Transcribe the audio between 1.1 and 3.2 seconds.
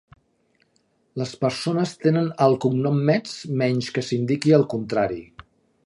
Les persones tenen el cognom